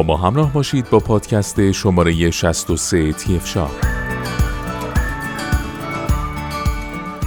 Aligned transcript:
با 0.00 0.06
ما 0.06 0.16
همراه 0.16 0.52
باشید 0.52 0.90
با 0.90 0.98
پادکست 1.00 1.72
شماره 1.72 2.30
63 2.30 3.12
تیف 3.12 3.46
شا 3.46 3.70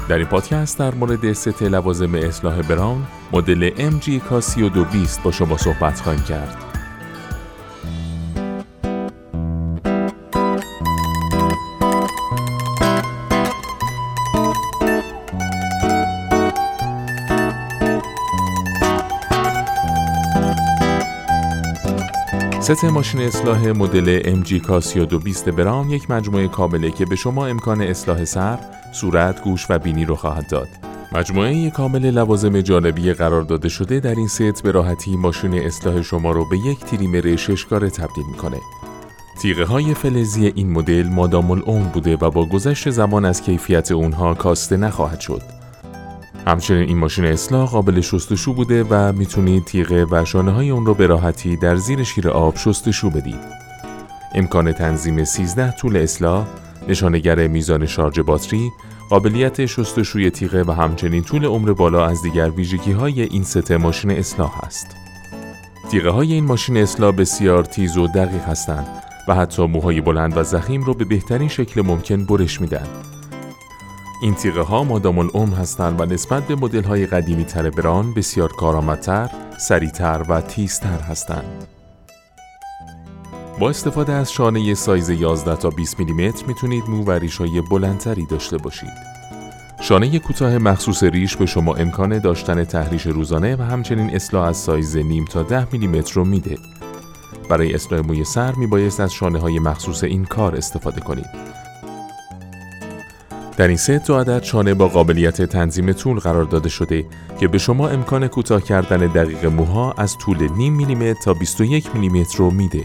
در 0.10 0.17
این 0.17 0.26
پادکست 0.26 0.79
در 0.79 0.96
مورد 0.96 1.33
ست 1.33 1.63
لوازم 1.63 2.15
اصلاح 2.15 2.62
براون 2.62 3.07
مدل 3.33 3.70
MG 3.70 4.10
کاسی 4.10 4.70
220 4.70 5.24
با 5.24 5.31
شما 5.31 5.57
صحبت 5.57 6.01
خواهیم 6.01 6.24
کرد. 6.24 6.63
ست 22.63 22.84
ماشین 22.85 23.22
اصلاح 23.22 23.67
مدل 23.67 24.41
MGK 24.43 25.05
3220 25.05 25.49
براون 25.49 25.93
یک 25.94 26.12
مجموعه 26.12 26.48
کامله 26.48 26.91
که 26.91 27.05
به 27.05 27.16
شما 27.16 27.48
امکان 27.48 27.81
اصلاح 27.81 28.26
سر، 28.26 28.59
صورت، 28.94 29.44
گوش 29.44 29.66
و 29.70 29.80
بینی 29.80 30.05
رو 30.05 30.16
خواهد 30.16 30.49
داد. 30.49 30.68
مجموعه 31.12 31.70
کامل 31.70 32.12
لوازم 32.12 32.62
جانبی 32.62 33.13
قرار 33.13 33.41
داده 33.41 33.70
شده 33.70 33.99
در 33.99 34.16
این 34.16 34.27
ست 34.27 34.63
به 34.63 34.71
راحتی 34.71 35.18
ماشین 35.18 35.54
اصلاح 35.54 36.02
شما 36.02 36.31
رو 36.31 36.49
به 36.49 36.57
یک 36.57 36.80
تریمر 36.80 37.35
شش‌کاره 37.35 37.89
تبدیل 37.90 38.26
می‌کنه. 38.31 38.57
تیغه 39.41 39.66
های 39.66 39.93
فلزی 39.93 40.52
این 40.55 40.71
مدل 40.71 41.07
مادام 41.07 41.52
العمر 41.52 41.88
بوده 41.88 42.18
و 42.21 42.32
با 42.32 42.45
گذشت 42.45 42.90
زمان 42.90 43.26
از 43.26 43.41
کیفیت 43.41 43.91
اونها 43.91 44.34
کاسته 44.34 44.77
نخواهد 44.77 45.20
شد. 45.20 45.62
همچنین 46.47 46.88
این 46.88 46.97
ماشین 46.97 47.25
اصلاح 47.25 47.70
قابل 47.70 48.02
شستشو 48.02 48.54
بوده 48.54 48.84
و 48.90 49.13
می‌تونید 49.13 49.65
تیغه 49.65 50.05
و 50.12 50.26
شانه 50.26 50.51
های 50.51 50.70
اون 50.70 50.85
رو 50.85 50.93
به 50.93 51.07
راحتی 51.07 51.55
در 51.55 51.76
زیر 51.76 52.04
شیر 52.04 52.29
آب 52.29 52.57
شستشو 52.57 53.09
بدید. 53.09 53.63
امکان 54.35 54.71
تنظیم 54.71 55.23
13 55.23 55.71
طول 55.71 55.98
اصلاح، 55.98 56.45
نشانگر 56.87 57.48
میزان 57.48 57.85
شارژ 57.85 58.20
باتری، 58.20 58.71
قابلیت 59.09 59.65
شستشوی 59.65 60.29
تیغه 60.29 60.63
و 60.63 60.71
همچنین 60.71 61.23
طول 61.23 61.45
عمر 61.45 61.73
بالا 61.73 62.05
از 62.05 62.21
دیگر 62.21 62.49
ویژگی 62.49 62.91
های 62.91 63.21
این 63.21 63.43
ست 63.43 63.71
ماشین 63.71 64.12
اصلاح 64.12 64.64
است. 64.64 64.88
تیغه 65.92 66.09
های 66.09 66.34
این 66.34 66.44
ماشین 66.44 66.78
اصلاح 66.78 67.12
بسیار 67.12 67.64
تیز 67.64 67.98
و 67.98 68.08
دقیق 68.08 68.44
هستند 68.44 68.88
و 69.28 69.36
حتی 69.36 69.68
موهای 69.68 70.02
بلند 70.02 70.38
و 70.38 70.44
زخیم 70.44 70.84
رو 70.84 70.94
به 70.94 71.06
بهترین 71.06 71.48
شکل 71.48 71.81
ممکن 71.81 72.25
برش 72.25 72.62
میدن 72.62 72.88
این 74.24 74.36
تیغه 74.36 74.62
ها 74.62 74.84
مادام 74.84 75.20
العمر 75.20 75.56
هستند 75.56 76.02
و 76.02 76.06
نسبت 76.06 76.44
به 76.44 76.56
مدل 76.56 76.84
های 76.84 77.06
قدیمی 77.06 77.44
تر 77.44 77.70
بران 77.70 78.14
بسیار 78.14 78.52
کارآمدتر، 78.52 79.30
سریعتر 79.58 80.26
و 80.30 80.42
تیزتر 80.42 81.00
هستند. 81.00 81.68
با 83.60 83.70
استفاده 83.70 84.14
از 84.14 84.32
شانه 84.32 84.74
سایز 84.74 85.10
11 85.10 85.56
تا 85.56 85.70
20 85.70 86.00
میلیمتر 86.00 86.46
می‌تونید 86.46 86.84
مو 86.90 87.04
و 87.04 87.12
ریش 87.12 87.38
های 87.38 87.62
بلندتری 87.62 88.26
داشته 88.26 88.58
باشید. 88.58 88.94
شانه 89.82 90.20
کوتاه 90.20 90.58
مخصوص 90.58 91.04
ریش 91.04 91.36
به 91.36 91.46
شما 91.46 91.76
امکان 91.76 92.20
داشتن 92.20 92.64
تحریش 92.64 93.08
روزانه 93.08 93.56
و 93.56 93.62
همچنین 93.62 94.16
اصلاح 94.16 94.48
از 94.48 94.58
سایز 94.58 94.98
نیم 94.98 95.26
تا 95.26 95.44
10 95.44 95.68
میلیمتر 95.72 96.14
رو 96.14 96.26
میده. 96.26 96.58
برای 97.50 97.74
اصلاح 97.74 98.02
موی 98.02 98.24
سر 98.24 98.52
میبایست 98.56 99.00
از 99.00 99.14
شانه 99.14 99.40
های 99.40 99.60
مخصوص 99.60 100.04
این 100.04 100.26
کار 100.26 100.56
استفاده 100.56 101.02
کنید. 101.02 101.53
در 103.58 103.68
این 103.68 103.78
ست 103.78 103.92
دو 103.92 104.18
عدد 104.18 104.44
شانه 104.44 104.73
با 104.73 104.88
قابلیت 104.88 105.42
تنظیم 105.42 105.92
طول 105.92 106.20
قرار 106.20 106.44
داده 106.44 106.70
شده 106.70 107.06
که 107.40 107.48
به 107.48 107.58
شما 107.58 107.90
امکان 107.90 108.28
کوتاه 108.28 108.62
کردن 108.62 108.98
دقیق 108.98 109.46
موها 109.46 109.94
از 109.98 110.18
طول 110.18 110.48
نیم 110.58 110.73
میلیمتر 110.73 111.22
تا 111.22 111.34
21 111.34 111.96
میلیمتر 111.96 112.38
رو 112.38 112.52
میده. 112.52 112.84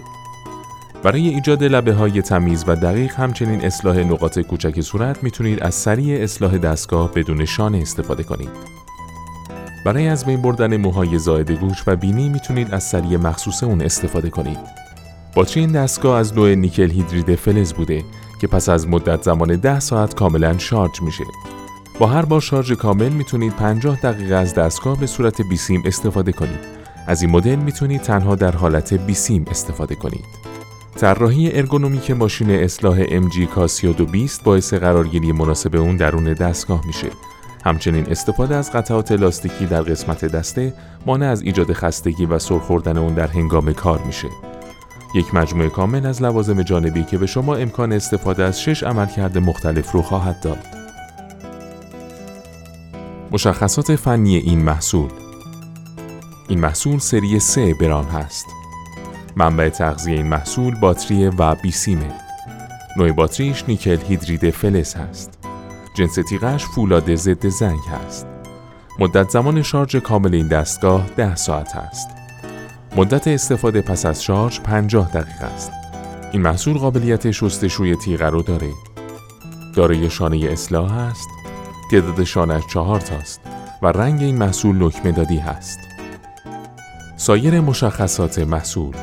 برای 1.02 1.28
ایجاد 1.28 1.64
لبه 1.64 1.92
های 1.92 2.22
تمیز 2.22 2.64
و 2.66 2.76
دقیق 2.76 3.14
همچنین 3.14 3.64
اصلاح 3.64 3.98
نقاط 3.98 4.38
کوچک 4.38 4.80
صورت 4.80 5.22
می‌تونید 5.22 5.62
از 5.62 5.74
سریع 5.74 6.22
اصلاح 6.22 6.58
دستگاه 6.58 7.12
بدون 7.12 7.44
شانه 7.44 7.78
استفاده 7.78 8.22
کنید. 8.22 8.50
برای 9.84 10.08
از 10.08 10.26
بین 10.26 10.42
بردن 10.42 10.76
موهای 10.76 11.18
زائد 11.18 11.50
گوش 11.50 11.82
و 11.86 11.96
بینی 11.96 12.28
می‌تونید 12.28 12.74
از 12.74 12.84
سریع 12.84 13.16
مخصوص 13.16 13.62
اون 13.62 13.82
استفاده 13.82 14.30
کنید. 14.30 14.58
باتری 15.34 15.60
این 15.60 15.72
دستگاه 15.72 16.18
از 16.18 16.34
نوع 16.34 16.54
نیکل 16.54 16.90
هیدرید 16.90 17.34
فلز 17.34 17.72
بوده 17.72 18.04
که 18.38 18.46
پس 18.46 18.68
از 18.68 18.88
مدت 18.88 19.22
زمان 19.22 19.56
10 19.56 19.80
ساعت 19.80 20.14
کاملا 20.14 20.58
شارژ 20.58 21.02
میشه. 21.02 21.24
با 21.98 22.06
هر 22.06 22.24
بار 22.24 22.40
شارژ 22.40 22.72
کامل 22.72 23.08
می‌تونید 23.08 23.52
50 23.52 23.96
دقیقه 24.00 24.34
از 24.34 24.54
دستگاه 24.54 25.00
به 25.00 25.06
صورت 25.06 25.42
بیسیم 25.42 25.82
استفاده 25.84 26.32
کنید. 26.32 26.60
از 27.06 27.22
این 27.22 27.30
مدل 27.30 27.56
می‌تونید 27.56 28.02
تنها 28.02 28.34
در 28.34 28.52
حالت 28.52 28.94
بیسیم 28.94 29.44
استفاده 29.50 29.94
کنید. 29.94 30.24
طراحی 30.96 31.52
ارگونومیک 31.52 32.10
ماشین 32.10 32.50
اصلاح 32.50 33.04
MG 33.04 33.38
کاسیو 33.54 33.92
220 33.92 34.44
باعث 34.44 34.74
قرارگیری 34.74 35.32
مناسب 35.32 35.76
اون 35.76 35.96
درون 35.96 36.32
دستگاه 36.32 36.86
میشه. 36.86 37.08
همچنین 37.64 38.06
استفاده 38.06 38.56
از 38.56 38.72
قطعات 38.72 39.12
لاستیکی 39.12 39.66
در 39.66 39.82
قسمت 39.82 40.24
دسته 40.24 40.74
مانع 41.06 41.26
از 41.26 41.42
ایجاد 41.42 41.72
خستگی 41.72 42.26
و 42.26 42.38
سرخوردن 42.38 42.98
اون 42.98 43.14
در 43.14 43.26
هنگام 43.26 43.72
کار 43.72 44.02
میشه. 44.06 44.28
یک 45.14 45.34
مجموعه 45.34 45.68
کامل 45.68 46.06
از 46.06 46.22
لوازم 46.22 46.62
جانبی 46.62 47.04
که 47.04 47.18
به 47.18 47.26
شما 47.26 47.54
امکان 47.54 47.92
استفاده 47.92 48.44
از 48.44 48.60
شش 48.62 48.82
عملکرد 48.82 49.38
مختلف 49.38 49.92
رو 49.92 50.02
خواهد 50.02 50.40
داد. 50.40 50.58
مشخصات 53.30 53.96
فنی 53.96 54.36
این 54.36 54.62
محصول 54.62 55.10
این 56.48 56.60
محصول 56.60 56.98
سری 56.98 57.40
3 57.40 57.74
بران 57.74 58.04
هست. 58.04 58.46
منبع 59.36 59.68
تغذیه 59.68 60.16
این 60.16 60.26
محصول 60.26 60.74
باتری 60.80 61.26
و 61.26 61.54
بیسیمه. 61.54 62.14
نوع 62.96 63.12
باتریش 63.12 63.64
نیکل 63.68 63.98
هیدرید 64.08 64.50
فلز 64.50 64.94
هست. 64.94 65.38
جنس 65.94 66.18
تیغش 66.28 66.64
فولاد 66.64 67.14
ضد 67.14 67.48
زنگ 67.48 67.80
هست. 67.80 68.26
مدت 68.98 69.30
زمان 69.30 69.62
شارژ 69.62 69.96
کامل 69.96 70.34
این 70.34 70.48
دستگاه 70.48 71.06
10 71.16 71.36
ساعت 71.36 71.76
است. 71.76 72.17
مدت 72.96 73.28
استفاده 73.28 73.80
پس 73.80 74.06
از 74.06 74.24
شارژ 74.24 74.60
50 74.60 75.10
دقیقه 75.10 75.44
است. 75.44 75.72
این 76.32 76.42
محصول 76.42 76.78
قابلیت 76.78 77.30
شستشوی 77.30 77.96
تیغه 77.96 78.26
رو 78.26 78.42
داره. 78.42 78.70
دارای 79.74 80.10
شانه 80.10 80.36
اصلاح 80.36 80.92
است. 80.92 81.28
تعداد 81.90 82.24
شانه 82.24 82.60
چهار 82.70 83.00
تاست 83.00 83.40
و 83.82 83.86
رنگ 83.86 84.22
این 84.22 84.36
محصول 84.36 84.84
نکمه 84.84 85.12
دادی 85.12 85.38
هست. 85.38 85.78
سایر 87.16 87.60
مشخصات 87.60 88.38
محصول 88.38 88.94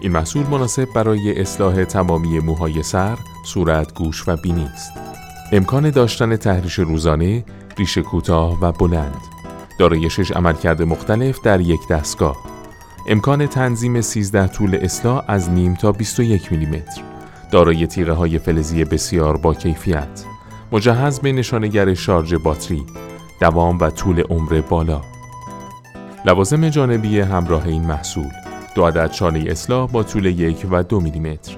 این 0.00 0.12
محصول 0.12 0.46
مناسب 0.46 0.88
برای 0.94 1.40
اصلاح 1.40 1.84
تمامی 1.84 2.38
موهای 2.38 2.82
سر، 2.82 3.18
صورت، 3.46 3.94
گوش 3.94 4.28
و 4.28 4.36
بینی 4.36 4.64
است. 4.64 4.92
امکان 5.52 5.90
داشتن 5.90 6.36
تحریش 6.36 6.74
روزانه، 6.78 7.44
ریش 7.78 7.98
کوتاه 7.98 8.58
و 8.60 8.72
بلند. 8.72 9.20
دارای 9.78 10.10
شش 10.10 10.30
عملکرد 10.32 10.82
مختلف 10.82 11.40
در 11.40 11.60
یک 11.60 11.88
دستگاه. 11.88 12.49
امکان 13.10 13.46
تنظیم 13.46 14.00
13 14.00 14.46
طول 14.46 14.74
اصلاح 14.74 15.24
از 15.28 15.50
نیم 15.50 15.74
تا 15.74 15.92
21 15.92 16.52
میلیمتر. 16.52 17.02
دارای 17.50 17.86
تیغه 17.86 18.12
های 18.12 18.38
فلزی 18.38 18.84
بسیار 18.84 19.36
با 19.36 19.54
کیفیت. 19.54 20.24
مجهز 20.72 21.20
به 21.20 21.32
نشانگر 21.32 21.94
شارژ 21.94 22.34
باتری. 22.34 22.86
دوام 23.40 23.78
و 23.78 23.90
طول 23.90 24.20
عمر 24.20 24.60
بالا. 24.60 25.00
لوازم 26.24 26.68
جانبی 26.68 27.20
همراه 27.20 27.66
این 27.66 27.84
محصول. 27.84 28.28
دو 28.74 28.86
عدد 28.86 29.10
چانه 29.10 29.44
اصلاح 29.50 29.90
با 29.90 30.02
طول 30.02 30.26
یک 30.26 30.66
و 30.70 30.82
دو 30.82 31.00
میلیمتر. 31.00 31.56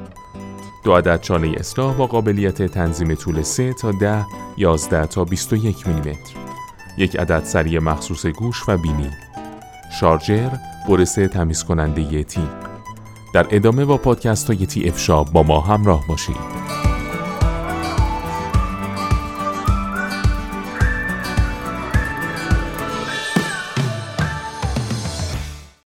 دو 0.84 0.94
عدد 0.94 1.20
چانه 1.20 1.54
اصلاح 1.56 1.96
با 1.96 2.06
قابلیت 2.06 2.62
تنظیم 2.62 3.14
طول 3.14 3.42
3 3.42 3.72
تا 3.72 3.92
10 3.92 4.26
11 4.56 5.06
تا 5.06 5.24
21 5.24 5.88
میلیمتر. 5.88 6.36
یک 6.98 7.16
عدد 7.16 7.44
سری 7.44 7.78
مخصوص 7.78 8.26
گوش 8.26 8.68
و 8.68 8.76
بینی 8.76 9.10
شارژر 10.00 10.50
برس 10.88 11.14
تمیز 11.14 11.64
کننده 11.64 12.24
تیغ 12.24 12.48
در 13.34 13.46
ادامه 13.50 13.84
با 13.84 13.96
پادکست 13.96 14.50
های 14.50 14.66
تی 14.66 14.88
افشا 14.88 15.22
با 15.22 15.42
ما 15.42 15.60
همراه 15.60 16.06
باشید. 16.08 16.61